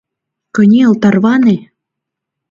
[0.55, 1.55] Кынел, тарване!